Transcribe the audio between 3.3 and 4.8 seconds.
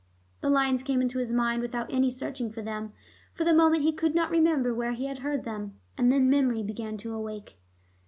for the moment he could not remember